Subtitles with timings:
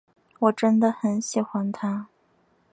[0.39, 2.07] 我真的很喜欢他。